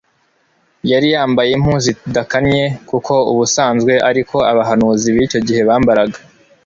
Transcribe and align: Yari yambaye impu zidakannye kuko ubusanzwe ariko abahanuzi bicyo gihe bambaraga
Yari 0.91 1.07
yambaye 1.15 1.49
impu 1.57 1.73
zidakannye 1.85 2.63
kuko 2.89 3.13
ubusanzwe 3.31 3.93
ariko 4.09 4.35
abahanuzi 4.51 5.07
bicyo 5.15 5.39
gihe 5.47 5.61
bambaraga 5.69 6.19